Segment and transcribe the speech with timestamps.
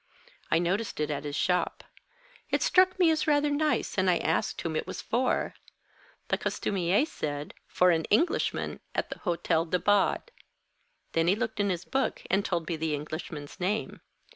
[0.49, 1.83] I noticed it at his shop.
[2.49, 5.53] It struck me as rather nice, and I asked whom it was for.
[6.29, 10.31] The costumier said, for an Englishman at the Hôtel de Bade.
[11.11, 14.01] Then he looked in his book, and told me the Englishman's name.